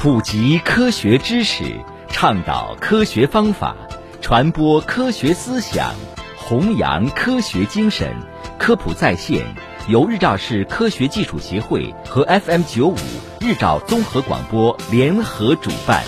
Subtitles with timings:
[0.00, 1.64] 普及科学知识，
[2.08, 3.74] 倡导科学方法，
[4.20, 5.92] 传播科学思想，
[6.36, 8.14] 弘扬科学精神。
[8.60, 9.44] 科普在线
[9.88, 12.96] 由日照市科学技术协会和 FM 九五
[13.40, 16.04] 日照综合广播联合主办。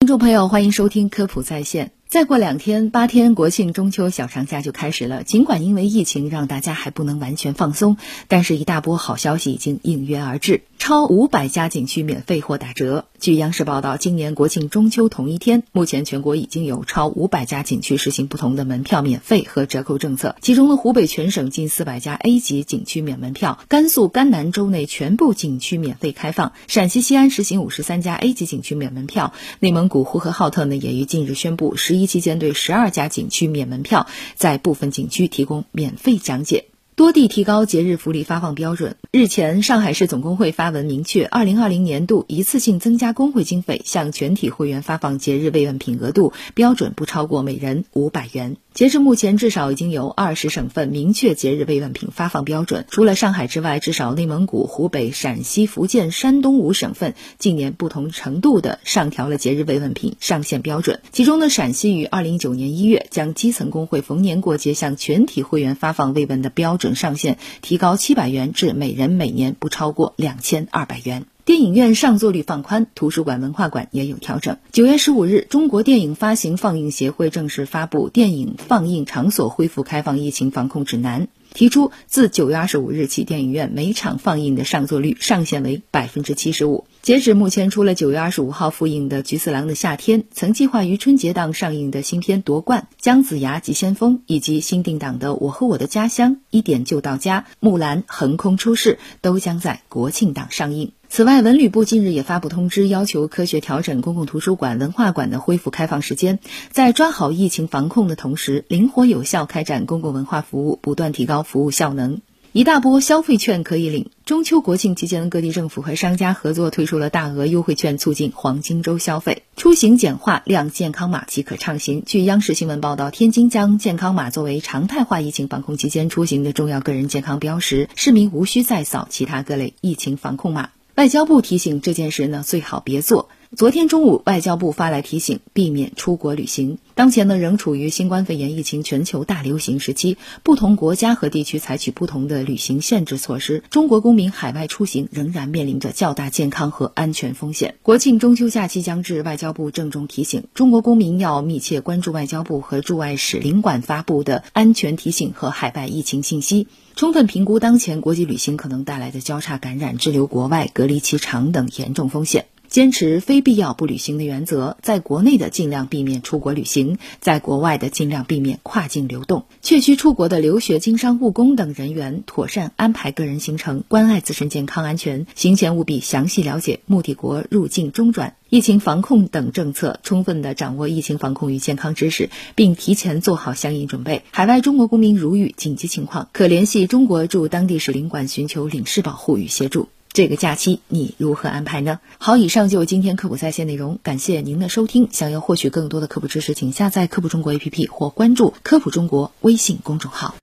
[0.00, 1.92] 听众朋友，欢迎收听科普在线。
[2.10, 5.22] 再过两天，八天国庆中秋小长假就开始了。
[5.22, 10.62] 尽管因为疫情让大家还不能完全放松，但是一大波好消息已经应约而至。
[10.76, 13.04] 超五百家景区免费或打折。
[13.20, 20.34] 据央视报道，今年国庆中秋同一天，目前全国已经有超五百家景区实行不同的门票免费和折扣政策。
[20.40, 29.32] 其中呢，湖北全省近四百家 A 级景区免门票，甘肃甘南州内全部景区免费开放，陕西西安实行五十三家 A 级景区免门票。
[29.60, 36.64] 内蒙古呼和浩特呢，也于近日宣布，十一一期间对十二家景区免门票，在部分景区提供免费讲解。
[36.96, 38.96] 多地提高节日福利发放标准。
[39.10, 48.56] 日前，上海市总工会发文明确，二零二零年度一次性增加工会经费，向全体会员发放节日慰问品额度标准不超过每人五百元。
[48.72, 52.86] 截至目前，至少已经有二十省份明确节日慰问品发放标准。
[52.88, 61.00] 除了上海之外，至少内蒙古、湖北、陕西、福建、山东五省份近年不同程度的上调了节日慰问品上限标准。
[61.12, 71.26] 其中呢，陕西于二零一九年一月将基层工会逢年过节向全体会员发放慰问的标准上限提高七百元至每人每年不超过两千二百元。
[71.50, 74.58] 电影院上座率放宽，图书馆、文化馆也有调整。
[74.70, 81.22] 九月十五日，中国电影发行放映协会正式发布《电影放映场所恢复开放疫情防控指南》。
[81.52, 86.84] 提出，自九月二十五日起，电影院每场放映的上座率上限为百分之七十五。
[87.02, 100.92] 截止目前，除了九月二十五号复映的《菊次郎的夏天》，曾计划于春节档上映的新片《夺冠》《姜子牙急先锋》，以及新定档的《我和我的家乡》《一点就到家》《木兰横空出世》，都将在国庆档上映。
[101.12, 106.38] 此外，文旅部近日也发布通知，要求科学调整公共图书馆、文化馆的恢复开放时间，
[106.70, 112.20] 在抓好疫情防控的同时，灵活有效开展公共文化服务，不断提高服务效能。
[112.52, 114.10] 一大波消费券可以领。
[114.24, 119.42] 中秋国庆期间，各地政府和商家合作推出了大额优惠券，促进黄金周消费。
[119.56, 122.04] 出行简化，亮健康码即可畅行。
[122.06, 130.70] 据央视新闻报道，天津将健康码作为常态化疫情防控期间出行的重要个人健康标识，市民无需再扫其他各类疫情防控码。
[131.00, 133.30] 外交部提醒这件事呢，最好别做。
[133.56, 136.78] 昨天中午，外交部发来提醒，避免出国旅行。
[136.94, 147.74] 当前呢，仍处于新冠肺炎疫情全球大流行时期，不同国家和地区采取不同的旅行限制措施，中国公民海外出行仍然面临着较大健康和安全风险。
[147.82, 162.46] 国庆中秋假期将至，外交部郑重提醒中国公民要密切关注外交部和驻外使领馆发布的安全提醒和海外疫情信息，充分评估当前国际旅行可能带来的交叉感染、滞留国外、隔离期长等严重风险。
[162.70, 169.44] 坚持非必要不旅行的原则，在国内的尽量避免出国旅行，在国外的尽量避免跨境流动。
[169.60, 175.26] 确需出国的留学、经商、务工等人员，妥善安排个人行程，关爱自身健康安全。
[175.34, 184.22] 行前务必详细了解目的国入境中转、疫情防控等政策，充分的掌握疫情防控与健康知识，并提前做好相应准备。
[184.30, 189.88] 海外中国公民如遇紧急情况，可联系中国驻当地使领馆寻求领事保护与协助。
[190.12, 192.00] 这个假期你如何安排呢？
[192.18, 195.08] 好，以上就是今天科普在线内容，感谢您的收听。
[195.12, 200.34] 想要获取更多的科普知识，请下载科普中国 APP 或关注科普中国微信公众号。